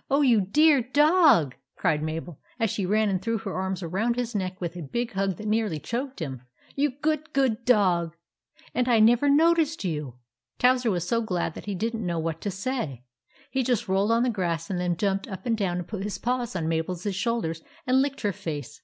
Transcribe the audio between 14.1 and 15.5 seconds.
on the grass, and then jumped up